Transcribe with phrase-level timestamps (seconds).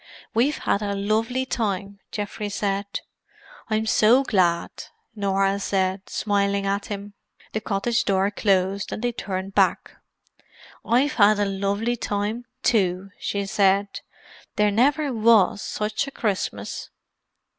[0.33, 3.01] "We've had a lovely time!" Geoffrey said.
[3.69, 4.71] "I'm so glad,"
[5.15, 7.13] Norah said, smiling at him.
[7.53, 9.97] The cottage door closed, and they turned back.
[10.83, 13.99] "I've had a lovely time, too!" she said.
[14.55, 16.89] "There never was such a Christmas!"